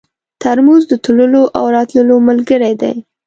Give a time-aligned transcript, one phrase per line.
[0.41, 2.93] ترموز د تللو او راتلو ملګری دی.